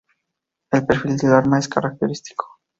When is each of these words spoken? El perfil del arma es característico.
El 0.71 0.83
perfil 0.83 1.15
del 1.17 1.31
arma 1.31 1.59
es 1.59 1.67
característico. 1.67 2.59